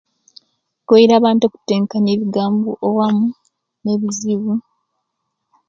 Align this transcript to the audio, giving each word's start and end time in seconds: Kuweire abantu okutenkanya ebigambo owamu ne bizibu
Kuweire 0.85 1.13
abantu 1.19 1.43
okutenkanya 1.45 2.09
ebigambo 2.15 2.69
owamu 2.87 3.27
ne 3.83 3.93
bizibu 3.99 4.53